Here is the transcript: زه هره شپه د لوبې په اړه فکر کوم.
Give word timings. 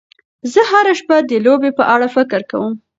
زه 0.51 0.61
هره 0.71 0.93
شپه 0.99 1.17
د 1.29 1.31
لوبې 1.45 1.71
په 1.77 1.83
اړه 1.93 2.07
فکر 2.15 2.41
کوم. 2.51 2.73